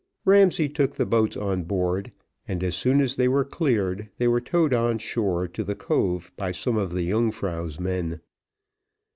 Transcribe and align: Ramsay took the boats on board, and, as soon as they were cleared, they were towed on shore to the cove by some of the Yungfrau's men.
Ramsay 0.25 0.67
took 0.69 0.95
the 0.95 1.05
boats 1.05 1.37
on 1.37 1.61
board, 1.65 2.11
and, 2.47 2.63
as 2.63 2.73
soon 2.75 3.01
as 3.01 3.15
they 3.17 3.27
were 3.27 3.45
cleared, 3.45 4.09
they 4.17 4.27
were 4.27 4.41
towed 4.41 4.73
on 4.73 4.97
shore 4.97 5.47
to 5.49 5.63
the 5.63 5.75
cove 5.75 6.31
by 6.35 6.51
some 6.51 6.75
of 6.75 6.93
the 6.95 7.03
Yungfrau's 7.11 7.79
men. 7.79 8.19